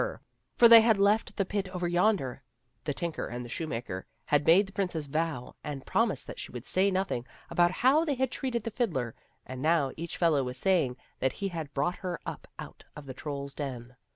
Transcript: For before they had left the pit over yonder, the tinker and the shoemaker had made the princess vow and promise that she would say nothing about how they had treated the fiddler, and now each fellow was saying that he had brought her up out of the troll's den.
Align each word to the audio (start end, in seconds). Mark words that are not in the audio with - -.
For 0.03 0.19
before 0.57 0.69
they 0.69 0.81
had 0.81 0.97
left 0.97 1.37
the 1.37 1.45
pit 1.45 1.69
over 1.69 1.87
yonder, 1.87 2.41
the 2.85 2.93
tinker 2.95 3.27
and 3.27 3.45
the 3.45 3.49
shoemaker 3.49 4.07
had 4.25 4.47
made 4.47 4.65
the 4.65 4.71
princess 4.71 5.05
vow 5.05 5.53
and 5.63 5.85
promise 5.85 6.23
that 6.23 6.39
she 6.39 6.51
would 6.51 6.65
say 6.65 6.89
nothing 6.89 7.23
about 7.51 7.69
how 7.69 8.03
they 8.03 8.15
had 8.15 8.31
treated 8.31 8.63
the 8.63 8.71
fiddler, 8.71 9.13
and 9.45 9.61
now 9.61 9.91
each 9.97 10.17
fellow 10.17 10.43
was 10.43 10.57
saying 10.57 10.97
that 11.19 11.33
he 11.33 11.49
had 11.49 11.71
brought 11.75 11.97
her 11.97 12.19
up 12.25 12.47
out 12.57 12.83
of 12.95 13.05
the 13.05 13.13
troll's 13.13 13.53
den. 13.53 13.95